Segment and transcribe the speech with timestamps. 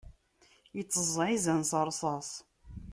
[0.79, 2.29] Iteẓẓaɛ izan s ṛṛṣaṣ.